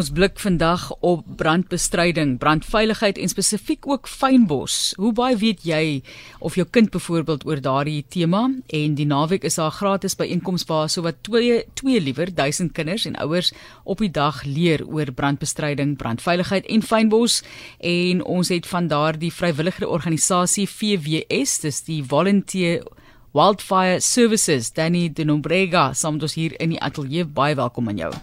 Ons 0.00 0.08
blik 0.16 0.38
vandag 0.40 0.86
op 1.04 1.26
brandbestryding, 1.36 2.38
brandveiligheid 2.40 3.18
en 3.20 3.28
spesifiek 3.28 3.84
ook 3.84 4.06
fynbos. 4.08 4.94
Hoe 4.96 5.10
baie 5.12 5.36
weet 5.36 5.66
jy 5.68 6.00
of 6.38 6.54
jou 6.56 6.64
kind 6.64 6.88
byvoorbeeld 6.94 7.44
oor 7.44 7.60
daardie 7.60 8.06
tema? 8.08 8.46
En 8.72 8.94
die 8.96 9.04
naweek 9.04 9.44
is 9.44 9.58
daar 9.60 9.74
gratis 9.76 10.16
byeenkoms 10.16 10.64
waar 10.70 10.88
sowat 10.88 11.20
2 11.28 11.58
2 11.82 12.00
liewer 12.00 12.32
1000 12.34 12.72
kinders 12.72 13.04
en 13.10 13.18
ouers 13.20 13.52
op 13.84 14.00
die 14.00 14.08
dag 14.08 14.40
leer 14.48 14.86
oor 14.88 15.12
brandbestryding, 15.12 15.98
brandveiligheid 16.00 16.64
en 16.72 16.82
fynbos. 16.82 17.42
En 17.84 18.24
ons 18.24 18.48
het 18.48 18.72
van 18.72 18.88
daardie 18.88 19.32
vrywillige 19.32 19.88
organisasie 19.88 20.68
VWS, 20.68 21.58
dis 21.66 21.84
die 21.84 22.00
Volunteer 22.04 22.88
Wildfire 23.36 24.00
Services, 24.00 24.72
Danny 24.72 25.10
De 25.12 25.28
Nombrega, 25.28 25.92
saam 25.92 26.16
met 26.16 26.30
ons 26.30 26.40
hier 26.40 26.56
in 26.56 26.78
die 26.78 26.80
ateljee. 26.80 27.28
Baie 27.28 27.54
welkom 27.54 27.92
aan 27.92 28.06
jou. 28.06 28.14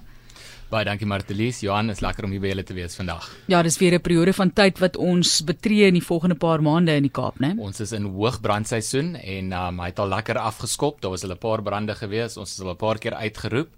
Baie 0.68 0.84
dankie 0.84 1.08
Martelies. 1.08 1.62
Johan, 1.64 1.94
is 1.94 2.02
lekker 2.04 2.26
om 2.28 2.34
hier 2.36 2.42
by 2.44 2.50
julle 2.52 2.64
te 2.68 2.76
wees 2.76 2.98
vandag. 3.00 3.24
Ja, 3.48 3.62
dis 3.64 3.78
weer 3.80 3.94
'n 3.96 4.02
periode 4.04 4.34
van 4.34 4.52
tyd 4.52 4.80
wat 4.80 4.98
ons 4.98 5.42
betree 5.42 5.88
in 5.88 5.94
die 5.94 6.04
volgende 6.04 6.36
paar 6.36 6.62
maande 6.62 6.92
in 6.92 7.04
die 7.04 7.12
Kaap, 7.12 7.40
né? 7.40 7.56
Ons 7.58 7.80
is 7.80 7.94
in 7.94 8.04
hoogbrandsseisoen 8.04 9.16
en 9.16 9.54
um, 9.54 9.80
hy 9.80 9.86
het 9.86 10.00
al 10.00 10.10
lekker 10.10 10.38
afgeskop. 10.38 11.00
Daar 11.02 11.12
was 11.12 11.24
'n 11.24 11.38
paar 11.38 11.62
brande 11.62 11.96
gewees. 11.96 12.36
Ons 12.36 12.52
is 12.52 12.60
al 12.60 12.72
'n 12.72 12.76
paar 12.76 12.98
keer 12.98 13.14
uitgeroep. 13.14 13.70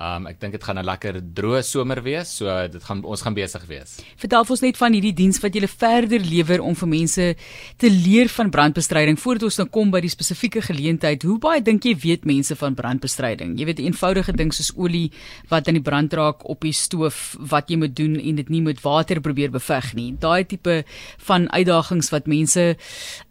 Um 0.00 0.26
ek 0.26 0.38
dink 0.40 0.54
dit 0.56 0.64
gaan 0.64 0.78
'n 0.78 0.84
lekker 0.84 1.20
droë 1.20 1.62
somer 1.62 2.00
wees, 2.02 2.28
so 2.38 2.46
dit 2.68 2.82
gaan 2.82 3.04
ons 3.04 3.22
gaan 3.22 3.34
besig 3.34 3.64
wees. 3.68 4.00
Vertel 4.16 4.44
ons 4.48 4.60
net 4.60 4.76
van 4.76 4.92
hierdie 4.92 5.12
diens 5.12 5.40
wat 5.40 5.52
julle 5.52 5.68
verder 5.68 6.20
lewer 6.20 6.60
om 6.62 6.74
vir 6.74 6.88
mense 6.88 7.36
te 7.76 7.90
leer 7.90 8.28
van 8.28 8.50
brandbestryding 8.50 9.18
voordat 9.18 9.42
ons 9.42 9.58
nou 9.58 9.68
kom 9.68 9.90
by 9.90 10.00
die 10.00 10.08
spesifieke 10.08 10.62
geleentheid. 10.62 11.22
Hoe 11.22 11.38
baie 11.38 11.60
dink 11.60 11.84
jy 11.84 11.94
weet 11.94 12.24
mense 12.24 12.56
van 12.56 12.74
brandbestryding? 12.74 13.58
Jy 13.58 13.64
weet 13.64 13.78
'n 13.78 13.92
eenvoudige 13.92 14.32
ding 14.32 14.52
soos 14.52 14.72
olie 14.76 15.10
wat 15.48 15.68
aan 15.68 15.74
die 15.74 15.82
brand 15.82 16.12
raak 16.12 16.48
op 16.48 16.60
die 16.60 16.72
stoof, 16.72 17.36
wat 17.38 17.68
jy 17.68 17.76
moet 17.76 17.94
doen 17.94 18.18
en 18.18 18.34
dit 18.36 18.48
nie 18.48 18.62
met 18.62 18.80
water 18.80 19.20
probeer 19.20 19.50
beveg 19.50 19.94
nie. 19.94 20.16
Daai 20.18 20.44
tipe 20.44 20.84
van 21.18 21.50
uitdagings 21.50 22.10
wat 22.10 22.26
mense 22.26 22.76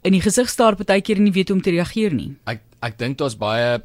in 0.04 0.12
die 0.12 0.22
gesig 0.22 0.50
staar 0.50 0.76
partykeer 0.76 1.18
en 1.18 1.24
nie 1.24 1.32
weet 1.32 1.50
hoe 1.50 1.58
om 1.58 1.62
te 1.64 1.72
reageer 1.72 2.14
nie. 2.14 2.36
Ek 2.46 2.62
ek 2.82 2.98
dink 2.98 3.18
daar's 3.18 3.36
baie 3.36 3.82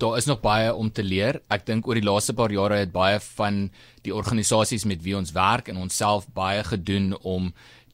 daar 0.00 0.16
is 0.16 0.24
nog 0.24 0.40
baie 0.40 0.74
om 0.74 0.92
te 0.92 1.02
leer. 1.04 1.40
Ek 1.52 1.66
dink 1.68 1.88
oor 1.88 1.98
die 1.98 2.06
laaste 2.06 2.34
paar 2.36 2.52
jare 2.52 2.80
het 2.80 2.92
baie 2.92 3.18
van 3.36 3.66
die 4.06 4.14
organisasies 4.14 4.86
met 4.88 5.02
wie 5.04 5.16
ons 5.16 5.34
werk 5.36 5.68
en 5.68 5.80
onsself 5.80 6.28
baie 6.36 6.62
gedoen 6.64 7.12
om 7.20 7.50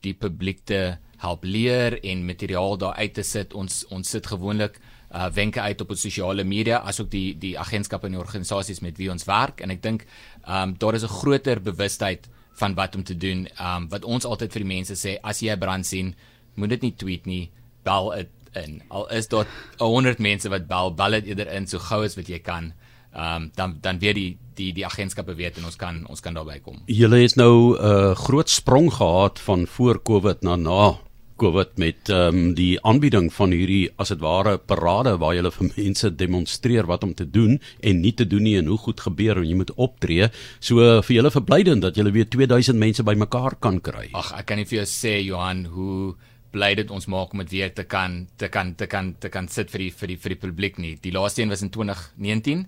die 0.06 0.14
publiek 0.14 0.62
te 0.64 0.98
help 1.22 1.44
leer 1.44 1.96
en 2.04 2.26
materiaal 2.28 2.78
daar 2.78 2.94
uit 3.00 3.14
te 3.18 3.24
sit. 3.26 3.54
Ons 3.54 3.84
ons 3.90 4.14
sit 4.16 4.26
gewoonlik 4.26 4.78
uh 5.16 5.28
wenke 5.32 5.60
uit 5.62 5.80
op 5.80 5.90
op 5.94 5.98
sosiale 5.98 6.44
media 6.44 6.80
asook 6.82 7.10
die 7.10 7.36
die 7.38 7.54
agentskappe 7.58 8.08
en 8.08 8.16
die 8.16 8.20
organisasies 8.20 8.82
met 8.82 8.98
wie 8.98 9.10
ons 9.10 9.24
werk 9.24 9.62
en 9.62 9.70
ek 9.70 9.82
dink 9.82 10.02
um 10.46 10.74
daar 10.78 10.94
is 10.94 11.04
'n 11.04 11.18
groter 11.22 11.62
bewustheid 11.62 12.28
van 12.58 12.74
wat 12.74 12.94
om 12.96 13.04
te 13.04 13.16
doen. 13.16 13.48
Um 13.60 13.88
wat 13.88 14.04
ons 14.04 14.24
altyd 14.24 14.52
vir 14.52 14.62
die 14.62 14.74
mense 14.74 14.94
sê, 14.94 15.18
as 15.22 15.40
jy 15.40 15.52
'n 15.52 15.58
brand 15.58 15.86
sien, 15.86 16.14
moet 16.54 16.68
dit 16.68 16.82
nie 16.82 16.94
tweet 16.96 17.26
nie, 17.26 17.50
bel 17.84 18.12
'n 18.12 18.28
in. 18.64 18.82
Al 18.88 19.08
is 19.10 19.28
daar 19.28 19.46
100 19.78 20.18
mense 20.18 20.50
wat 20.52 20.66
bel, 20.66 20.94
bel 20.94 21.10
dit 21.20 21.32
eerder 21.32 21.52
in 21.52 21.66
so 21.66 21.78
gou 21.78 22.04
as 22.04 22.16
wat 22.16 22.28
jy 22.28 22.38
kan. 22.38 22.72
Ehm 23.16 23.42
um, 23.42 23.50
dan 23.54 23.78
dan 23.80 23.98
weer 23.98 24.14
die 24.14 24.36
die 24.54 24.72
die 24.76 24.84
agentskappe 24.84 25.34
weet 25.34 25.56
en 25.56 25.64
ons 25.64 25.76
kan 25.76 26.02
ons 26.06 26.20
kan 26.20 26.34
daarby 26.36 26.58
kom. 26.60 26.82
Julle 26.86 27.22
het 27.22 27.36
nou 27.36 27.72
'n 27.72 27.80
uh, 27.80 28.14
groot 28.14 28.50
sprong 28.50 28.92
gehad 28.92 29.40
van 29.40 29.66
voor 29.66 30.02
Covid 30.02 30.42
na 30.42 30.56
na 30.56 30.98
Covid 31.36 31.76
met 31.76 32.08
ehm 32.08 32.36
um, 32.36 32.54
die 32.56 32.76
aanbieding 32.80 33.32
van 33.32 33.52
hierdie 33.52 33.90
as 34.00 34.08
dit 34.08 34.20
ware 34.20 34.56
parade 34.58 35.16
waar 35.20 35.34
jy 35.36 35.50
vir 35.50 35.72
mense 35.76 36.10
demonstreer 36.16 36.86
wat 36.86 37.04
om 37.04 37.14
te 37.14 37.30
doen 37.30 37.60
en 37.80 38.00
nie 38.00 38.14
te 38.14 38.26
doen 38.26 38.42
nie 38.42 38.56
en 38.56 38.66
hoe 38.66 38.78
goed 38.78 39.00
gebeur 39.00 39.36
en 39.36 39.48
jy 39.48 39.54
moet 39.54 39.74
optree. 39.76 40.28
So 40.60 40.80
uh, 40.80 41.02
vir 41.02 41.16
julle 41.16 41.30
verblydend 41.30 41.82
dat 41.82 41.96
julle 41.96 42.12
weer 42.12 42.28
2000 42.28 42.78
mense 42.78 43.02
bymekaar 43.02 43.60
kan 43.60 43.80
kry. 43.80 44.08
Ag, 44.12 44.32
ek 44.38 44.46
kan 44.46 44.56
nie 44.56 44.68
vir 44.68 44.78
jou 44.82 44.88
sê 44.88 45.20
Johan 45.20 45.64
hoe 45.64 46.14
bly 46.56 46.72
dit 46.78 46.90
ons 46.90 47.08
maak 47.12 47.32
om 47.34 47.44
dit 47.44 47.54
weer 47.58 47.72
te 47.74 47.84
kan 47.84 48.24
te 48.40 48.48
kan 48.52 48.74
te 48.74 48.88
kan 48.90 49.14
te 49.20 49.30
kan 49.32 49.48
sit 49.52 49.70
vir 49.72 49.86
die 49.86 49.92
vir 50.00 50.14
die 50.14 50.18
vir 50.24 50.34
die 50.34 50.42
publiek 50.48 50.80
nie. 50.82 50.96
Die 51.02 51.14
laaste 51.14 51.44
een 51.44 51.52
was 51.52 51.64
in 51.66 51.72
2019. 51.74 52.66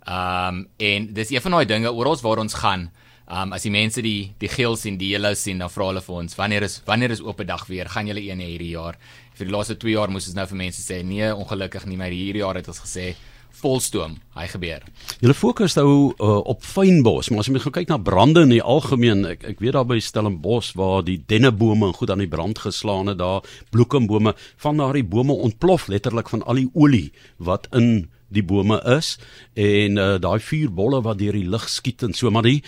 Ehm 0.00 0.60
um, 0.60 0.66
en 0.78 1.12
dis 1.14 1.32
een 1.34 1.44
van 1.44 1.58
daai 1.58 1.66
dinge 1.68 1.92
oral 1.92 2.20
waar 2.24 2.44
ons 2.44 2.54
gaan. 2.62 2.90
Ehm 3.30 3.48
um, 3.48 3.52
as 3.56 3.66
die 3.66 3.70
mense 3.70 4.02
die 4.02 4.32
die 4.42 4.48
geel 4.50 4.76
sien, 4.76 4.98
die 4.98 5.12
yellow 5.14 5.34
sien, 5.34 5.58
dan 5.62 5.70
vra 5.70 5.90
hulle 5.92 6.04
vir 6.04 6.16
ons, 6.22 6.36
wanneer 6.36 6.66
is 6.66 6.80
wanneer 6.86 7.12
is 7.14 7.20
oop 7.22 7.42
dag 7.46 7.66
weer? 7.66 7.88
Gaan 7.88 8.08
julle 8.10 8.24
een 8.26 8.40
hierdie 8.42 8.72
jaar? 8.74 8.98
Vir 9.38 9.46
die 9.46 9.54
laaste 9.54 9.76
2 9.76 9.92
jaar 9.92 10.10
moes 10.10 10.26
ons 10.26 10.36
nou 10.36 10.46
vir 10.46 10.58
mense 10.64 10.82
sê, 10.82 11.02
nee, 11.06 11.28
ongelukkig 11.34 11.86
nie, 11.86 11.96
maar 11.96 12.10
hierdie 12.10 12.42
jaar 12.42 12.58
het 12.58 12.68
ons 12.68 12.82
gesê 12.82 13.14
volstoom. 13.60 14.18
Hy 14.36 14.46
gebeur. 14.52 14.84
Julle 15.20 15.34
fokus 15.36 15.74
nou 15.76 15.90
uh, 16.12 16.36
op 16.48 16.62
fynbos, 16.64 17.30
maar 17.30 17.42
as 17.42 17.50
jy 17.50 17.62
gaan 17.64 17.76
kyk 17.80 17.90
na 17.90 17.98
brande 18.00 18.44
in 18.46 18.54
die 18.54 18.62
algemeen, 18.62 19.24
ek 19.28 19.44
ek 19.52 19.60
weet 19.64 19.76
daar 19.76 19.88
by 19.88 19.98
Stellenbos 20.02 20.72
waar 20.78 21.02
die 21.06 21.18
dennebome 21.30 21.92
goed 21.96 22.12
aan 22.12 22.22
die 22.24 22.30
brand 22.30 22.62
geslaan 22.62 23.12
het, 23.12 23.20
daar 23.20 23.44
bloekombome, 23.74 24.34
van 24.62 24.80
daardie 24.80 25.04
bome 25.04 25.36
ontplof 25.36 25.88
letterlik 25.92 26.30
van 26.32 26.46
al 26.46 26.62
die 26.62 26.70
olie 26.74 27.10
wat 27.38 27.68
in 27.76 28.08
die 28.30 28.44
bome 28.46 28.78
is 28.96 29.16
en 29.58 29.98
uh, 29.98 30.14
daai 30.22 30.38
vuurbolle 30.42 31.02
wat 31.06 31.18
deur 31.20 31.36
die 31.36 31.48
lug 31.50 31.66
skiet 31.70 32.04
en 32.06 32.14
so 32.16 32.30
maar 32.30 32.46
die 32.46 32.60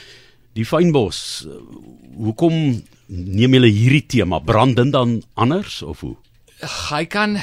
die 0.56 0.66
fynbos 0.68 1.46
uh, 1.46 1.60
hoekom 2.18 2.56
neem 3.12 3.56
julle 3.58 3.70
hierdie 3.70 4.04
tema 4.16 4.40
brandend 4.42 4.94
dan 4.96 5.20
anders 5.34 5.80
of 5.86 6.02
hoe 6.02 6.16
hy 6.62 7.04
kan 7.10 7.38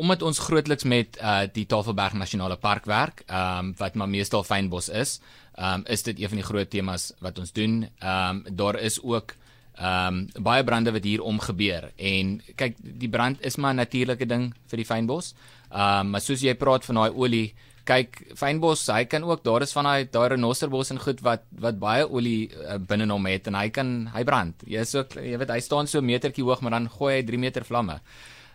omdat 0.00 0.22
ons 0.26 0.38
grootliks 0.42 0.84
met 0.88 1.18
uh 1.22 1.44
die 1.54 1.66
Tafelberg 1.70 2.16
Nasionale 2.18 2.56
Park 2.56 2.88
werk, 2.90 3.22
ehm 3.26 3.70
um, 3.70 3.74
wat 3.78 3.94
maar 3.94 4.08
meestal 4.08 4.44
fynbos 4.44 4.88
is, 4.88 5.20
ehm 5.54 5.80
um, 5.80 5.84
is 5.86 6.02
dit 6.02 6.18
een 6.18 6.28
van 6.28 6.40
die 6.40 6.46
groot 6.46 6.70
temas 6.70 7.12
wat 7.20 7.38
ons 7.38 7.52
doen. 7.52 7.88
Ehm 7.98 8.42
um, 8.46 8.56
daar 8.56 8.80
is 8.80 9.02
ook 9.02 9.36
ehm 9.76 10.26
um, 10.36 10.42
baie 10.42 10.64
brande 10.64 10.92
wat 10.92 11.04
hier 11.04 11.22
om 11.22 11.38
gebeur 11.40 11.92
en 11.96 12.40
kyk 12.56 12.76
die 12.80 13.08
brand 13.08 13.40
is 13.40 13.56
maar 13.56 13.72
'n 13.72 13.76
natuurlike 13.76 14.26
ding 14.26 14.54
vir 14.66 14.76
die 14.76 14.86
fynbos. 14.86 15.34
Ehm 15.70 16.00
um, 16.00 16.10
maar 16.10 16.20
soos 16.20 16.40
jy 16.40 16.54
praat 16.54 16.84
van 16.84 16.94
daai 16.94 17.10
olie 17.10 17.54
kyk 17.84 18.36
fynbos 18.36 18.86
hy 18.92 19.04
kan 19.04 19.24
ook 19.24 19.44
daar 19.44 19.62
is 19.62 19.72
van 19.72 19.84
daai 19.84 20.08
daai 20.10 20.28
renosterbos 20.28 20.90
en 20.90 20.98
goed 20.98 21.20
wat 21.26 21.42
wat 21.64 21.78
baie 21.78 22.04
olie 22.08 22.50
uh, 22.50 22.78
binne 22.78 23.08
hom 23.10 23.26
het 23.26 23.46
en 23.46 23.54
hy 23.54 23.68
kan 23.70 24.10
hy 24.14 24.24
brand 24.24 24.54
jy 24.66 24.80
is 24.80 24.94
ook 24.94 25.16
jy 25.16 25.38
weet 25.40 25.50
hy 25.54 25.60
staan 25.60 25.86
so 25.86 25.98
'n 25.98 26.04
metertjie 26.04 26.44
hoog 26.44 26.60
maar 26.60 26.76
dan 26.76 26.88
gooi 26.88 27.14
hy 27.16 27.22
3 27.22 27.38
meter 27.38 27.64
vlamme 27.64 28.00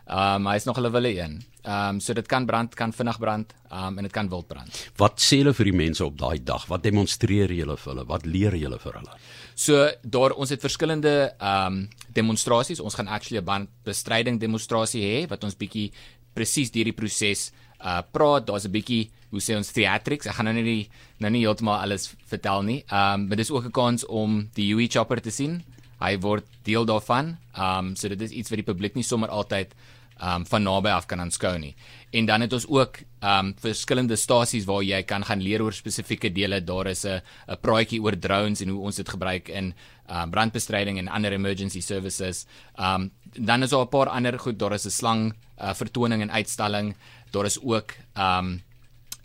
Ehm 0.05 0.45
um, 0.45 0.47
hy 0.51 0.55
is 0.59 0.66
nog 0.67 0.77
hulle 0.77 0.91
wille 0.93 1.11
een. 1.17 1.39
Ehm 1.63 1.95
um, 1.95 1.99
so 1.99 2.13
dit 2.13 2.27
kan 2.29 2.45
brand, 2.45 2.75
kan 2.77 2.93
vinnig 2.93 3.17
brand, 3.19 3.53
ehm 3.71 3.88
um, 3.88 3.97
en 3.97 4.03
dit 4.05 4.13
kan 4.13 4.29
wild 4.29 4.47
brand. 4.47 4.81
Wat 5.01 5.17
sê 5.21 5.39
hulle 5.41 5.53
vir 5.57 5.71
die 5.71 5.77
mense 5.79 6.05
op 6.05 6.17
daai 6.19 6.43
dag? 6.43 6.67
Wat 6.69 6.83
demonstreer 6.83 7.51
julle 7.51 7.77
vir 7.77 7.93
hulle? 7.93 8.05
Wat 8.05 8.25
leer 8.25 8.55
julle 8.55 8.77
vir 8.79 8.99
hulle? 8.99 9.17
So 9.55 9.88
daar 10.03 10.35
ons 10.38 10.53
het 10.53 10.61
verskillende 10.61 11.16
ehm 11.39 11.73
um, 11.73 11.89
demonstrasies. 12.13 12.79
Ons 12.79 12.95
gaan 12.95 13.07
actually 13.07 13.41
'n 13.41 13.45
brandbestryding 13.45 14.39
demonstrasie 14.39 15.01
hê 15.01 15.27
wat 15.29 15.43
ons 15.43 15.57
bietjie 15.57 15.91
presies 16.33 16.69
hierdie 16.72 16.93
proses 16.93 17.51
uh 17.81 18.01
praat. 18.11 18.45
Daar's 18.45 18.66
'n 18.66 18.72
bietjie 18.72 19.09
hoe 19.31 19.41
sê 19.41 19.57
ons 19.57 19.72
theatrics. 19.72 20.27
Ek 20.27 20.35
gaan 20.35 20.45
nou 20.45 20.53
nie 20.53 20.89
nou 21.17 21.31
nie 21.31 21.41
heeltemal 21.41 21.81
alles 21.81 22.13
vertel 22.27 22.61
nie. 22.61 22.83
Ehm 22.91 23.22
um, 23.22 23.27
maar 23.27 23.37
dis 23.37 23.51
ook 23.51 23.66
'n 23.66 23.72
kans 23.72 24.05
om 24.05 24.49
die 24.53 24.73
UE 24.73 24.87
chopper 24.87 25.22
te 25.22 25.31
sien. 25.31 25.63
Hy 26.00 26.17
word 26.19 26.45
deel 26.63 26.85
daarvan. 26.85 27.38
Ehm 27.53 27.78
um, 27.91 27.95
so 27.95 28.07
dit 28.07 28.22
is 28.22 28.31
iets 28.31 28.50
wat 28.50 28.57
die 28.57 28.72
publiek 28.73 28.95
nie 28.95 29.03
sommer 29.03 29.29
altyd 29.29 29.75
um 30.23 30.45
van 30.47 30.63
naby 30.63 30.94
af 30.95 31.07
kan 31.09 31.19
aanskou 31.19 31.57
nie. 31.59 31.73
En 32.16 32.25
dan 32.25 32.45
het 32.45 32.53
ons 32.53 32.67
ook 32.72 33.01
um 33.25 33.51
verskillende 33.59 34.16
stasies 34.16 34.66
waar 34.66 34.84
jy 34.84 35.01
kan 35.03 35.25
gaan 35.25 35.41
leer 35.44 35.63
oor 35.63 35.75
spesifieke 35.75 36.31
dele. 36.31 36.61
Daar 36.63 36.88
is 36.88 37.05
'n 37.05 37.22
'n 37.47 37.57
praatjie 37.61 38.01
oor 38.01 38.17
drones 38.17 38.61
en 38.61 38.69
hoe 38.69 38.84
ons 38.84 38.95
dit 38.95 39.09
gebruik 39.09 39.50
in 39.50 39.73
um 40.09 40.31
brandbestryding 40.31 40.97
en 40.97 41.07
ander 41.07 41.31
emergency 41.31 41.81
services. 41.81 42.45
Um 42.78 43.11
dan 43.34 43.63
is 43.63 43.69
daar 43.69 43.85
'n 43.85 43.89
paar 43.89 44.09
ander 44.09 44.39
goed. 44.39 44.59
Daar 44.59 44.73
is 44.73 44.85
'n 44.85 44.89
slang 44.89 45.34
uh, 45.61 45.73
vertoning 45.73 46.22
en 46.22 46.31
uitstalling. 46.31 46.95
Daar 47.31 47.45
is 47.45 47.59
ook 47.61 47.94
um 48.17 48.61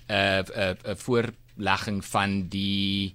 'n 0.09 0.45
'n 0.45 0.77
'n 0.85 0.97
voorlegging 0.97 2.05
van 2.05 2.49
die 2.49 3.15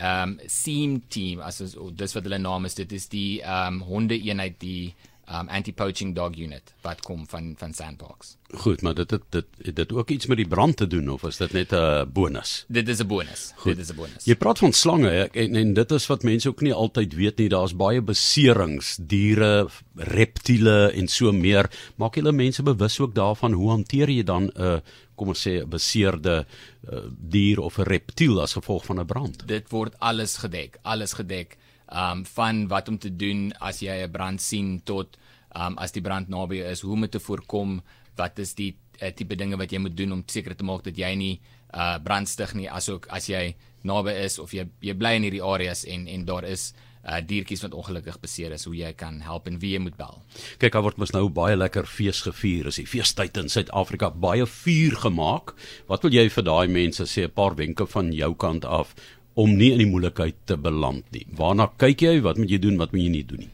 um 0.00 0.38
seam 0.46 1.02
team 1.08 1.40
as 1.40 1.60
dis 1.60 2.14
wat 2.14 2.24
hulle 2.24 2.38
naam 2.38 2.64
is. 2.64 2.74
Dit 2.74 2.92
is 2.92 3.08
die 3.08 3.40
um 3.42 3.80
honde 3.80 4.18
eenheid 4.18 4.60
die 4.60 4.94
um 5.30 5.48
anti-poaching 5.48 6.14
dog 6.14 6.34
unit 6.36 6.72
wat 6.82 7.02
kom 7.06 7.26
van 7.30 7.54
van 7.58 7.72
Sandbox. 7.74 8.36
Goed, 8.62 8.82
maar 8.82 8.94
dit 8.94 9.08
dit 9.08 9.46
het 9.62 9.76
dit 9.76 9.92
ook 9.92 10.10
iets 10.10 10.26
met 10.26 10.36
die 10.36 10.48
brand 10.48 10.76
te 10.76 10.86
doen 10.86 11.08
of 11.08 11.22
is 11.28 11.36
dit 11.36 11.52
net 11.52 11.72
'n 11.72 12.10
bonus? 12.12 12.64
Dit 12.68 12.88
is 12.88 13.00
'n 13.00 13.06
bonus. 13.06 13.52
Goed. 13.56 13.76
Dit 13.76 13.84
is 13.84 13.92
'n 13.92 13.96
bonus. 13.96 14.24
Jy 14.24 14.34
praat 14.34 14.58
van 14.58 14.72
slange 14.72 15.28
en 15.32 15.54
en 15.54 15.74
dit 15.74 15.90
is 15.90 16.06
wat 16.06 16.22
mense 16.22 16.48
ook 16.48 16.60
nie 16.60 16.74
altyd 16.74 17.14
weet 17.14 17.38
nie. 17.38 17.48
Daar's 17.48 17.76
baie 17.76 18.02
beserings, 18.02 18.98
diere, 19.00 19.68
reptiele 19.94 20.92
en 20.92 21.08
so 21.08 21.32
meer. 21.32 21.70
Maak 21.96 22.14
julle 22.14 22.32
mense 22.32 22.62
bewus 22.62 23.00
ook 23.00 23.14
daarvan 23.14 23.52
hoe 23.52 23.70
hanteer 23.70 24.08
jy 24.10 24.22
dan 24.22 24.44
'n 24.44 24.62
uh, 24.62 24.78
kom 25.20 25.34
ons 25.34 25.46
sê 25.46 25.60
'n 25.60 25.68
beseerde 25.68 26.36
uh, 26.44 27.04
dier 27.12 27.60
of 27.60 27.78
'n 27.78 27.88
reptiel 27.88 28.40
as 28.40 28.56
gevolg 28.56 28.86
van 28.88 29.00
'n 29.00 29.06
brand? 29.06 29.46
Dit 29.46 29.68
word 29.68 29.94
alles 30.00 30.40
gedek, 30.40 30.80
alles 30.82 31.12
gedek 31.12 31.58
um 31.90 32.24
van 32.24 32.68
wat 32.68 32.88
om 32.88 32.98
te 32.98 33.10
doen 33.10 33.52
as 33.60 33.80
jy 33.82 34.06
'n 34.06 34.10
brand 34.10 34.40
sien 34.40 34.80
tot 34.84 35.18
um 35.54 35.76
as 35.78 35.92
die 35.92 36.02
brand 36.02 36.28
naby 36.28 36.62
is, 36.62 36.80
hoe 36.80 36.94
om 36.94 37.08
te 37.08 37.20
voorkom, 37.20 37.82
wat 38.16 38.38
is 38.38 38.54
die 38.54 38.76
uh, 39.02 39.10
tipe 39.10 39.36
dinge 39.36 39.56
wat 39.56 39.72
jy 39.72 39.78
moet 39.78 39.96
doen 39.96 40.12
om 40.12 40.22
seker 40.26 40.56
te 40.56 40.64
maak 40.64 40.84
dat 40.84 40.96
jy 40.96 41.14
nie 41.14 41.40
uh 41.74 41.98
brandstig 42.02 42.54
nie 42.54 42.68
asook 42.68 43.06
as 43.10 43.28
jy 43.28 43.54
naby 43.86 44.14
is 44.24 44.38
of 44.38 44.52
jy 44.54 44.66
jy 44.80 44.94
bly 44.94 45.16
in 45.18 45.26
hierdie 45.26 45.44
areas 45.44 45.84
en 45.84 46.08
en 46.08 46.24
daar 46.28 46.44
is 46.44 46.72
uh 47.00 47.20
diertjies 47.24 47.62
wat 47.64 47.74
ongelukkig 47.76 48.18
beseer 48.20 48.52
is 48.52 48.66
hoe 48.68 48.74
jy 48.76 48.90
kan 48.92 49.20
help 49.24 49.46
en 49.48 49.56
wie 49.62 49.72
jy 49.74 49.80
moet 49.80 49.96
bel. 49.96 50.18
Kyk, 50.60 50.74
daar 50.74 50.84
word 50.84 50.98
mos 51.00 51.14
nou 51.16 51.28
baie 51.32 51.56
lekker 51.56 51.88
fees 51.88 52.20
gevier. 52.26 52.68
Is 52.68 52.80
die 52.82 52.88
feestyd 52.88 53.38
in 53.40 53.48
Suid-Afrika 53.48 54.10
baie 54.10 54.44
vuur 54.44 54.98
gemaak. 55.06 55.54
Wat 55.88 56.04
wil 56.04 56.12
jy 56.12 56.26
vir 56.28 56.44
daai 56.44 56.68
mense 56.68 57.06
sê 57.08 57.24
'n 57.24 57.32
paar 57.32 57.56
wenke 57.56 57.86
van 57.86 58.12
jou 58.12 58.34
kant 58.34 58.64
af 58.64 58.94
om 59.34 59.56
nie 59.56 59.72
in 59.72 59.78
die 59.78 59.88
moeilikheid 59.88 60.36
te 60.46 60.56
beland 60.56 61.04
nie? 61.12 61.26
Waarna 61.32 61.70
kyk 61.78 62.02
jy? 62.02 62.20
Wat 62.20 62.36
moet 62.36 62.50
jy 62.50 62.58
doen? 62.58 62.76
Wat 62.76 62.92
moet 62.92 63.02
jy 63.02 63.08
nie 63.08 63.24
doen 63.24 63.38
nie? 63.38 63.50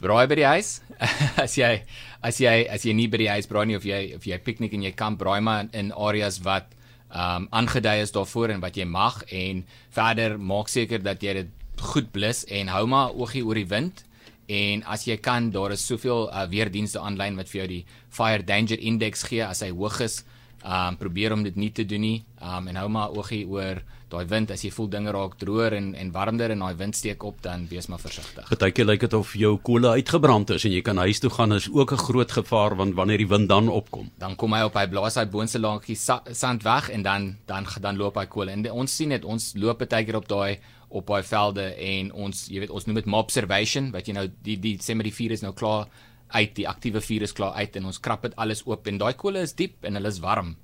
Braai 0.00 0.26
by 0.26 0.34
die 0.34 0.46
huis. 0.46 0.80
as 1.44 1.54
jy 1.54 1.82
as 2.22 2.40
jy 2.40 2.66
as 2.66 2.84
jy 2.84 2.94
nie 2.94 3.06
by 3.06 3.18
die 3.22 3.30
huis 3.30 3.46
braai 3.46 3.66
nie 3.66 3.76
of 3.78 3.84
jy 3.86 4.14
of 4.16 4.26
jy 4.26 4.38
piknik 4.42 4.74
en 4.74 4.82
jy 4.82 4.92
kamp 4.98 5.20
braai 5.20 5.40
maar 5.40 5.68
in 5.72 5.92
areas 5.92 6.40
wat 6.42 6.74
um, 7.12 7.46
aangedui 7.50 8.00
is 8.02 8.12
daarvoor 8.12 8.54
en 8.54 8.60
wat 8.60 8.76
jy 8.76 8.84
mag 8.88 9.22
en 9.32 9.64
verder 9.94 10.38
maak 10.38 10.68
seker 10.68 11.02
dat 11.02 11.22
jy 11.22 11.34
dit 11.42 11.82
goed 11.92 12.10
blus 12.12 12.44
en 12.50 12.70
hou 12.72 12.86
maar 12.90 13.14
oogie 13.14 13.44
oor 13.46 13.58
die 13.58 13.68
wind. 13.70 14.04
En 14.48 14.82
as 14.88 15.04
jy 15.04 15.18
kan 15.20 15.50
daar 15.52 15.74
is 15.74 15.84
soveel 15.86 16.28
uh, 16.32 16.46
weerdienste 16.48 17.00
aanlyn 17.00 17.36
wat 17.36 17.50
vir 17.52 17.60
jou 17.60 17.68
die 17.68 17.84
fire 18.08 18.44
danger 18.44 18.80
index 18.80 19.26
gee. 19.28 19.44
As 19.44 19.60
hy 19.64 19.70
hoog 19.70 20.00
is 20.04 20.22
um 20.64 20.96
probeer 20.98 21.32
om 21.32 21.42
dit 21.42 21.56
nie 21.56 21.70
te 21.72 21.84
doen 21.86 22.00
nie 22.00 22.24
um 22.42 22.68
en 22.68 22.76
hou 22.76 22.88
maar 22.88 23.14
oogie 23.14 23.44
oor 23.46 23.82
daai 24.08 24.24
wind 24.28 24.50
as 24.50 24.62
jy 24.64 24.70
voel 24.72 24.88
dinge 24.90 25.12
raak 25.12 25.36
droër 25.40 25.76
en 25.76 25.88
en 25.98 26.10
warmer 26.12 26.54
en 26.54 26.62
daai 26.64 26.78
wind 26.80 26.96
steek 26.96 27.24
op 27.28 27.42
dan 27.44 27.66
wees 27.68 27.88
maar 27.92 28.00
versigtig. 28.00 28.48
Partykeer 28.48 28.88
lyk 28.88 29.04
dit 29.04 29.14
of 29.18 29.34
jou 29.36 29.52
kolle 29.64 29.92
uitgebrand 29.98 30.54
is 30.56 30.64
en 30.64 30.72
jy 30.72 30.80
kan 30.86 31.00
huis 31.04 31.20
toe 31.20 31.30
gaan 31.30 31.52
is 31.52 31.68
ook 31.68 31.92
'n 31.92 32.04
groot 32.06 32.32
gevaar 32.32 32.76
want 32.76 32.94
wanneer 32.94 33.18
die 33.18 33.28
wind 33.28 33.48
dan 33.48 33.68
opkom. 33.68 34.10
Dan 34.18 34.36
kom 34.36 34.52
hy 34.52 34.62
op 34.62 34.74
hy 34.74 34.86
blaas 34.86 35.14
hy 35.14 35.26
boonste 35.26 35.58
laaggie 35.58 35.96
sa 35.96 36.22
sand 36.32 36.62
weg 36.62 36.90
en 36.90 37.02
dan 37.02 37.36
dan 37.46 37.66
dan 37.80 37.96
loop 37.96 38.16
hy 38.16 38.26
kolle 38.26 38.50
en 38.50 38.70
ons 38.70 38.96
sien 38.96 39.08
dit 39.08 39.24
ons 39.24 39.52
loop 39.54 39.78
partykeer 39.78 40.16
op 40.16 40.28
daai 40.28 40.58
op 40.88 41.06
daai 41.06 41.22
velde 41.22 41.74
en 41.76 42.12
ons 42.12 42.46
jy 42.48 42.60
weet 42.60 42.70
ons 42.70 42.86
noem 42.86 42.96
dit 42.96 43.06
mob 43.06 43.24
observation 43.24 43.90
wat 43.92 44.06
jy 44.08 44.14
nou 44.14 44.28
die 44.42 44.56
die 44.56 44.78
sê 44.80 44.94
maar 44.94 45.04
die 45.04 45.12
vuur 45.12 45.32
is 45.32 45.42
nou 45.42 45.52
klaar 45.52 45.86
uit 46.28 46.54
die 46.54 46.68
aktiewe 46.68 47.00
vuur 47.00 47.22
is 47.22 47.32
klaar 47.32 47.52
uit 47.52 47.76
en 47.76 47.84
ons 47.84 48.00
krap 48.00 48.22
dit 48.22 48.36
alles 48.36 48.64
oop 48.66 48.86
en 48.86 48.98
daai 48.98 49.14
kolle 49.14 49.42
is 49.46 49.54
diep 49.58 49.84
en 49.84 49.94
hulle 49.94 50.08
is 50.08 50.20
warm. 50.24 50.56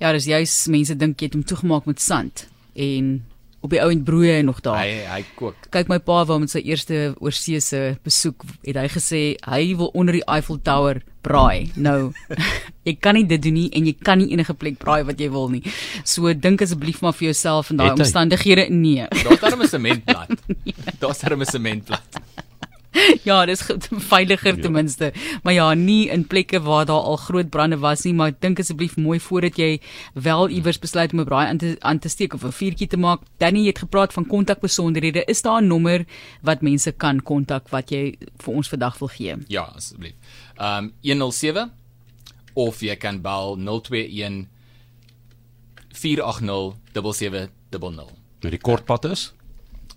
Ja, 0.00 0.12
dis 0.12 0.28
juist 0.30 0.68
mense 0.72 0.96
dink 0.96 1.20
jy 1.20 1.28
het 1.28 1.36
hom 1.36 1.44
toegemaak 1.44 1.86
met 1.90 2.00
sand 2.00 2.46
en 2.74 3.20
op 3.60 3.74
die 3.74 3.80
ouend 3.82 4.04
broeie 4.04 4.38
en 4.38 4.48
nog 4.48 4.60
daar. 4.64 4.80
Hy 4.80 5.04
hy 5.04 5.20
kook. 5.36 5.68
Kyk 5.74 5.90
my 5.92 5.98
pa 6.00 6.22
wou 6.28 6.38
met 6.40 6.52
sy 6.52 6.62
eerste 6.64 7.10
oorseese 7.20 7.98
besoek, 8.06 8.46
het 8.64 8.78
hy 8.80 8.86
gesê 8.88 9.22
hy 9.44 9.60
wil 9.76 9.92
onder 9.92 10.16
die 10.16 10.24
Eiffel 10.24 10.60
Tower 10.64 11.02
braai. 11.20 11.68
Nou, 11.76 12.12
jy 12.88 12.94
kan 12.96 13.18
nie 13.18 13.26
dit 13.28 13.42
doen 13.44 13.58
nie 13.58 13.66
en 13.76 13.84
jy 13.90 13.94
kan 14.00 14.20
nie 14.22 14.30
enige 14.32 14.56
plek 14.56 14.80
braai 14.80 15.02
wat 15.08 15.20
jy 15.20 15.28
wil 15.32 15.52
nie. 15.52 15.60
So 16.08 16.32
dink 16.32 16.64
asseblief 16.64 17.02
maar 17.04 17.16
vir 17.18 17.30
jouself 17.30 17.72
in 17.74 17.82
daai 17.82 17.92
omstandighede 17.92 18.70
nee. 18.72 19.04
Daar's 19.20 19.44
darem 19.44 19.62
'n 19.62 19.72
sementplat. 19.76 20.32
Daar's 20.98 21.20
darem 21.20 21.44
'n 21.44 21.52
sementplat. 21.52 22.22
ja, 23.28 23.44
dis 23.46 23.62
veiliger 24.12 24.56
ja. 24.56 24.62
ten 24.62 24.72
minste. 24.72 25.12
Maar 25.42 25.52
ja, 25.52 25.74
nie 25.74 26.08
in 26.08 26.26
plekke 26.26 26.60
waar 26.60 26.86
daar 26.86 27.06
al 27.12 27.16
groot 27.16 27.50
brande 27.50 27.78
was 27.78 28.02
nie, 28.04 28.14
maar 28.14 28.32
dink 28.38 28.58
asseblief 28.58 28.96
mooi 28.96 29.20
voordat 29.20 29.58
jy 29.58 29.80
wel 30.14 30.48
iewers 30.48 30.78
besluit 30.78 31.12
om 31.12 31.20
'n 31.20 31.24
braai 31.24 31.46
aan 31.48 31.58
te 31.58 31.76
aan 31.78 31.98
te 31.98 32.08
steek 32.08 32.34
of 32.34 32.44
'n 32.44 32.52
vuurtjie 32.52 32.86
te 32.86 32.96
maak. 32.96 33.20
Danny 33.38 33.66
het 33.66 33.78
gepraat 33.78 34.12
van 34.12 34.26
kontakbesonderhede. 34.26 35.24
Is 35.24 35.42
daar 35.42 35.62
'n 35.62 35.66
nommer 35.66 36.04
wat 36.42 36.62
mense 36.62 36.92
kan 36.92 37.22
kontak 37.22 37.68
wat 37.68 37.90
jy 37.90 38.16
vir 38.36 38.54
ons 38.54 38.68
vandag 38.68 38.98
wil 38.98 39.08
gee? 39.08 39.36
Ja, 39.48 39.62
asseblief. 39.62 40.14
Ehm 40.56 40.84
um, 40.84 40.92
107 41.02 41.72
of 42.54 42.80
jy 42.80 42.96
kan 42.96 43.20
bel 43.20 43.56
021 43.56 44.48
480 45.92 46.74
7700. 46.92 48.08
Nou 48.40 48.50
die 48.50 48.60
kortpad 48.60 49.04
is 49.04 49.32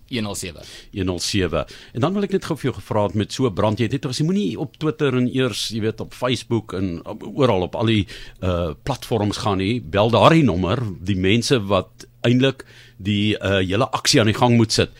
107. 0.08 0.62
107. 0.92 1.64
En 1.92 2.00
dan 2.00 2.14
wil 2.14 2.26
ek 2.26 2.36
net 2.36 2.44
gou 2.48 2.56
vir 2.58 2.70
jou 2.70 2.76
gevra 2.78 3.06
het 3.08 3.18
met 3.18 3.32
so 3.32 3.50
brand 3.50 3.80
jy 3.80 3.88
het 3.88 3.96
net 3.96 4.08
gesê 4.12 4.26
moenie 4.26 4.54
op 4.60 4.76
Twitter 4.80 5.16
en 5.16 5.28
eers 5.32 5.68
jy 5.74 5.82
weet 5.84 6.02
op 6.04 6.14
Facebook 6.14 6.76
en 6.76 6.98
oral 7.34 7.68
op 7.68 7.78
al 7.80 7.92
die 7.92 8.04
uh 8.44 8.72
platforms 8.84 9.42
gaan 9.44 9.62
nie. 9.62 9.80
Bel 9.80 10.12
daardie 10.12 10.44
nommer, 10.44 10.82
die 11.00 11.18
mense 11.18 11.60
wat 11.70 12.08
eintlik 12.26 12.66
die 12.96 13.34
uh 13.40 13.60
hele 13.64 13.90
aksie 13.90 14.20
aan 14.20 14.32
die 14.32 14.40
gang 14.40 14.58
moet 14.60 14.72
sit 14.72 14.92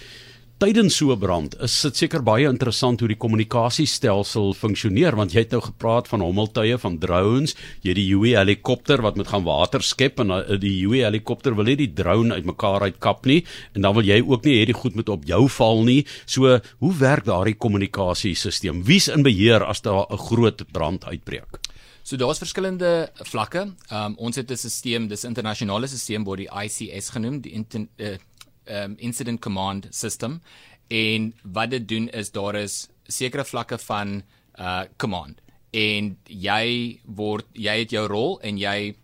tydens 0.58 0.96
so 0.96 1.12
'n 1.12 1.18
brand 1.18 1.54
is 1.60 1.82
dit 1.82 1.96
seker 1.96 2.22
baie 2.22 2.46
interessant 2.46 3.00
hoe 3.00 3.08
die 3.08 3.18
kommunikasiestelsel 3.18 4.54
funksioneer 4.54 5.16
want 5.16 5.32
jy 5.32 5.40
het 5.40 5.50
nou 5.50 5.60
gepraat 5.60 6.08
van 6.08 6.20
hommeltuie 6.20 6.78
van 6.78 6.98
drones 6.98 7.56
jy 7.82 7.90
het 7.90 7.96
die 7.96 8.14
Huey 8.14 8.36
helikopter 8.38 9.02
wat 9.02 9.16
moet 9.16 9.28
gaan 9.28 9.44
water 9.44 9.82
skep 9.82 10.20
en 10.20 10.30
uh, 10.30 10.58
die 10.58 10.86
Huey 10.86 11.02
helikopter 11.02 11.54
wil 11.54 11.64
nie 11.64 11.76
die 11.76 11.92
drone 11.92 12.34
uitmekaar 12.34 12.82
uitkap 12.82 13.26
nie 13.26 13.44
en 13.74 13.82
dan 13.82 13.94
wil 13.94 14.04
jy 14.04 14.22
ook 14.22 14.44
nie 14.44 14.60
hê 14.60 14.66
die 14.66 14.78
goed 14.78 14.94
moet 14.94 15.08
op 15.08 15.24
jou 15.24 15.48
val 15.48 15.84
nie. 15.84 16.04
So 16.26 16.60
hoe 16.78 16.94
werk 16.98 17.24
daardie 17.24 17.58
kommunikasiesisteem? 17.58 18.84
Wie's 18.84 19.08
in 19.08 19.22
beheer 19.22 19.64
as 19.64 19.82
daar 19.82 20.06
'n 20.10 20.18
groot 20.18 20.62
brand 20.72 21.04
uitbreek? 21.04 21.58
So 22.04 22.16
daar's 22.16 22.38
verskillende 22.38 23.10
vlakke. 23.24 23.72
Um, 23.90 24.14
ons 24.16 24.36
het 24.36 24.50
'n 24.50 24.56
stelsel, 24.56 25.08
dis 25.08 25.24
internasionale 25.24 25.86
stelsel 25.86 26.24
word 26.24 26.38
die 26.38 26.50
ICS 26.50 27.08
genoem, 27.10 27.40
die 27.40 27.52
inter, 27.52 27.86
uh, 27.96 28.16
um, 28.66 28.96
incident 28.98 29.40
command 29.40 29.86
system. 29.90 30.40
En 30.88 31.32
wat 31.42 31.70
dit 31.70 31.88
doen 31.88 32.08
is 32.08 32.30
daar 32.30 32.54
is 32.54 32.88
sekere 33.06 33.44
vlakke 33.44 33.78
van 33.78 34.22
uh 34.58 34.82
command. 34.96 35.40
En 35.70 36.16
jy 36.24 37.00
word 37.04 37.46
jy 37.52 37.78
het 37.82 37.90
jou 37.90 38.06
rol 38.06 38.38
en 38.40 38.58
jy 38.58 38.94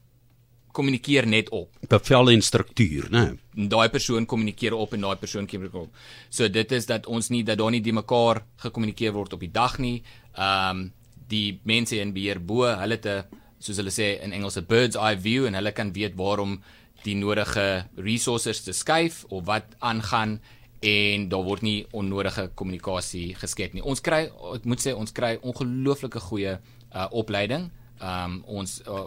kommunikeer 0.73 1.27
net 1.27 1.49
op. 1.51 1.75
Bevel 1.89 2.31
en 2.31 2.43
struktuur 2.43 3.09
nê 3.11 3.25
daai 3.69 3.91
persoon 3.91 4.27
kommunikeer 4.27 4.75
op 4.77 4.95
en 4.95 5.05
daai 5.05 5.19
persoon 5.21 5.47
kommunikeer 5.47 5.83
op. 5.83 5.97
So 6.31 6.49
dit 6.49 6.73
is 6.73 6.87
dat 6.87 7.07
ons 7.07 7.29
nie 7.31 7.43
dat 7.45 7.59
daar 7.59 7.71
nie 7.71 7.83
die 7.83 7.93
mekaar 7.93 8.45
gekommunikeer 8.63 9.13
word 9.13 9.35
op 9.37 9.41
die 9.41 9.53
dag 9.53 9.79
nie. 9.79 10.03
Um 10.37 10.91
die 11.31 11.61
mense 11.63 12.01
in 12.01 12.11
beheer 12.13 12.41
bo 12.43 12.67
hulle 12.67 12.97
te 12.99 13.21
soos 13.63 13.77
hulle 13.79 13.93
sê 13.95 14.17
in 14.25 14.33
Engels 14.33 14.57
'n 14.59 14.67
bird's 14.67 14.97
eye 14.97 15.17
view 15.17 15.47
en 15.47 15.55
hulle 15.55 15.73
kan 15.73 15.93
weet 15.93 16.17
waarom 16.17 16.63
die 17.05 17.17
nodige 17.17 17.85
resources 17.97 18.63
te 18.65 18.73
skuif 18.77 19.25
of 19.29 19.45
wat 19.49 19.77
aangaan 19.79 20.39
en 20.81 21.29
daar 21.29 21.45
word 21.45 21.63
nie 21.63 21.85
onnodige 21.93 22.49
kommunikasie 22.57 23.35
geskep 23.37 23.75
nie. 23.77 23.85
Ons 23.85 24.01
kry 24.05 24.25
ek 24.55 24.65
moet 24.69 24.81
sê 24.81 24.95
ons 24.97 25.13
kry 25.13 25.35
ongelooflike 25.45 26.23
goeie 26.31 26.57
uh, 26.57 27.07
opleiding. 27.11 27.69
Um 28.01 28.41
ons 28.49 28.79
uh, 28.89 29.05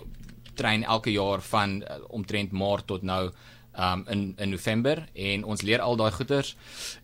train 0.54 0.86
elke 0.86 1.10
jaar 1.14 1.42
van 1.42 1.80
uh, 1.82 1.98
omtrent 2.14 2.54
Maart 2.54 2.88
tot 2.94 3.04
nou 3.04 3.26
um 3.74 4.04
in 4.14 4.36
in 4.38 4.54
November 4.54 5.02
en 5.18 5.46
ons 5.50 5.62
leer 5.66 5.82
al 5.82 5.98
daai 5.98 6.12
goeters 6.14 6.52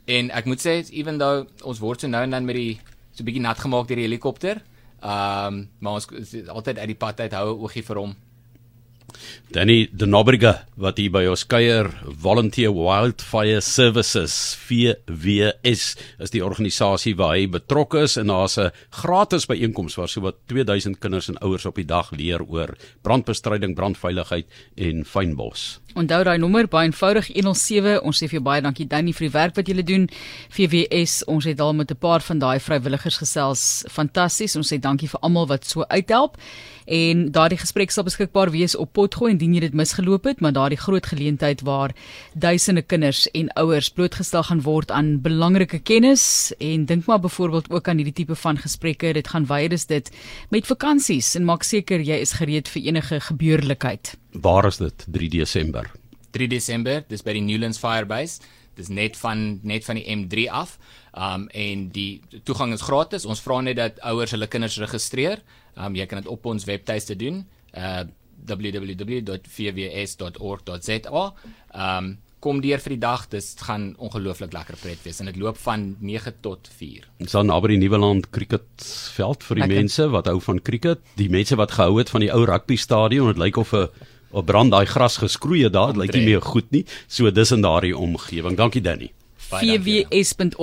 en 0.06 0.30
ek 0.30 0.46
moet 0.46 0.62
sê 0.62 0.76
even 0.94 1.18
though 1.18 1.48
ons 1.66 1.82
word 1.82 2.06
so 2.06 2.08
nou 2.08 2.22
en 2.22 2.38
dan 2.38 2.46
met 2.46 2.60
die 2.60 2.76
so 3.10 3.26
bietjie 3.26 3.42
nat 3.42 3.58
gemaak 3.58 3.90
deur 3.90 3.98
die 3.98 4.06
helikopter. 4.06 4.62
Um 5.02 5.66
maar 5.80 5.98
ons 5.98 6.06
altyd 6.46 6.78
uit 6.78 6.92
die 6.94 7.02
pad 7.06 7.26
uit 7.26 7.34
hou 7.34 7.58
oogie 7.58 7.86
vir 7.90 8.06
hom 8.06 8.14
Danny 9.52 9.90
De 9.92 10.06
Nobrega 10.06 10.66
wat 10.80 11.00
hier 11.02 11.12
by 11.12 11.24
ons 11.30 11.44
kuier 11.50 11.90
Volunteer 12.22 12.72
Wildfire 12.76 13.62
Services 13.66 14.36
VWS 14.68 15.84
is 16.22 16.34
die 16.34 16.44
organisasie 16.46 17.16
waar 17.18 17.36
hy 17.36 17.48
betrokke 17.52 18.04
is 18.06 18.18
en 18.22 18.30
daar's 18.30 18.58
'n 18.58 18.72
gratis 18.90 19.48
byeenkoms 19.50 19.98
waar 19.98 20.10
so 20.10 20.22
wat 20.22 20.38
2000 20.48 21.00
kinders 21.00 21.30
en 21.30 21.42
ouers 21.42 21.66
op 21.66 21.76
die 21.76 21.86
dag 21.86 22.12
leer 22.12 22.42
oor 22.44 22.78
brandbestryding, 23.02 23.76
brandveiligheid 23.76 24.46
en 24.78 25.06
fynbos. 25.06 25.80
Onthou 25.98 26.22
daai 26.24 26.38
nommer 26.38 26.68
baie 26.70 26.86
eenvoudig 26.86 27.32
107. 27.34 27.96
Ons 28.06 28.20
sê 28.22 28.28
vir 28.30 28.38
jou 28.38 28.44
baie 28.46 28.62
dankie 28.62 28.86
Danny 28.88 29.14
vir 29.16 29.26
die 29.26 29.34
werk 29.34 29.56
wat 29.58 29.70
jy 29.70 29.82
doen. 29.82 30.06
VWS, 30.54 31.24
ons 31.26 31.48
het 31.50 31.60
al 31.60 31.74
met 31.74 31.92
'n 31.92 31.98
paar 31.98 32.22
van 32.22 32.40
daai 32.40 32.60
vrywilligers 32.60 33.18
gesels. 33.18 33.84
Fantasties. 33.90 34.56
Ons 34.56 34.72
sê 34.72 34.80
dankie 34.80 35.10
vir 35.10 35.20
almal 35.22 35.48
wat 35.48 35.66
so 35.66 35.84
uithelp 35.90 36.38
en 36.90 37.28
daardie 37.32 37.60
gesprek 37.62 37.92
sal 37.94 38.04
beskikbaar 38.08 38.50
wees 38.52 38.76
op 38.76 38.94
Potgooi 38.98 39.32
indien 39.32 39.54
jy 39.54 39.60
dit 39.68 39.74
misgeloop 39.78 40.26
het, 40.26 40.42
maar 40.42 40.56
daardie 40.56 40.80
groot 40.80 41.06
geleentheid 41.06 41.62
waar 41.68 41.94
duisende 42.34 42.82
kinders 42.82 43.28
en 43.38 43.52
ouers 43.62 43.92
blootgestel 43.94 44.44
gaan 44.44 44.64
word 44.66 44.92
aan 44.92 45.20
belangrike 45.22 45.80
kennis 45.86 46.54
en 46.60 46.86
dink 46.90 47.06
maar 47.06 47.20
byvoorbeeld 47.20 47.70
ook 47.70 47.88
aan 47.88 48.02
hierdie 48.02 48.14
tipe 48.24 48.36
van 48.36 48.58
gesprekke, 48.58 49.14
dit 49.14 49.28
gaan 49.28 49.46
weier 49.46 49.74
is 49.74 49.86
dit 49.86 50.10
met 50.50 50.66
vakansies 50.66 51.36
en 51.36 51.46
maak 51.46 51.64
seker 51.64 52.02
jy 52.02 52.18
is 52.26 52.34
gereed 52.42 52.68
vir 52.68 52.90
enige 52.90 53.20
gebeurlikheid. 53.20 54.18
Waar 54.32 54.66
is 54.66 54.78
dit 54.78 55.06
3 55.12 55.30
Desember? 55.30 55.92
3 56.32 56.48
Desember, 56.48 57.04
dis 57.08 57.24
by 57.26 57.34
die 57.34 57.42
Newlands 57.42 57.78
Firebase. 57.82 58.42
Dis 58.78 58.88
net 58.88 59.18
van 59.20 59.60
net 59.68 59.84
van 59.88 59.96
die 60.00 60.06
M3 60.08 60.48
af. 60.54 60.78
Um 61.14 61.48
en 61.52 61.90
die 61.96 62.22
toegang 62.48 62.74
is 62.74 62.82
gratis. 62.86 63.26
Ons 63.26 63.42
vra 63.44 63.62
net 63.66 63.76
dat 63.80 64.00
ouers 64.08 64.32
hulle 64.36 64.48
kinders 64.48 64.78
registreer. 64.80 65.42
Um 65.76 65.96
jy 65.98 66.06
kan 66.08 66.22
dit 66.22 66.32
op 66.32 66.46
ons 66.46 66.66
webtuiste 66.70 67.16
doen. 67.20 67.46
Uh 67.74 68.04
www.vws.org.za. 68.40 69.34
Um 71.76 72.18
kom 72.40 72.62
deur 72.64 72.80
vir 72.80 72.94
die 72.96 73.02
dag. 73.04 73.28
Dit 73.28 73.62
gaan 73.68 73.96
ongelooflik 74.00 74.54
lekker 74.56 74.78
pret 74.80 75.02
wees 75.04 75.20
en 75.20 75.28
dit 75.28 75.36
loop 75.42 75.58
van 75.60 75.98
9 76.00 76.34
tot 76.46 76.70
4. 76.78 77.04
Ons 77.26 77.36
dan 77.36 77.46
naby 77.52 77.68
die 77.74 77.82
Nieuweland 77.82 78.30
cricketveld 78.32 79.44
vir 79.44 79.56
die 79.60 79.66
lekker. 79.66 79.82
mense 79.84 80.08
wat 80.14 80.26
hou 80.32 80.40
van 80.46 80.62
cricket, 80.64 81.00
die 81.20 81.30
mense 81.30 81.56
wat 81.60 81.76
gehou 81.76 81.98
het 82.00 82.10
van 82.14 82.24
die 82.24 82.32
ou 82.32 82.46
rugby 82.48 82.78
stadion. 82.80 83.28
Dit 83.34 83.44
lyk 83.44 83.58
of 83.60 83.74
'n 83.74 83.90
Op 84.32 84.46
brand 84.46 84.72
daai 84.72 84.86
gras 84.86 85.18
geskroei 85.18 85.64
het 85.64 85.74
daar, 85.74 85.94
dit 85.94 86.02
lyk 86.04 86.14
nie 86.18 86.26
meer 86.26 86.42
goed 86.46 86.70
nie. 86.76 86.86
So 87.08 87.32
dis 87.32 87.52
in 87.56 87.62
daardie 87.66 87.98
omgewing. 87.98 88.58
Dankie 88.58 88.82
Danny. 88.82 89.12
Vws.org.za 89.50 90.58